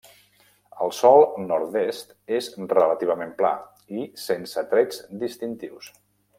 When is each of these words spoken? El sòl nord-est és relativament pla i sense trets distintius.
El 0.85 0.93
sòl 0.99 1.25
nord-est 1.51 2.15
és 2.39 2.49
relativament 2.73 3.37
pla 3.43 3.53
i 4.01 4.09
sense 4.25 4.65
trets 4.75 5.03
distintius. 5.27 5.95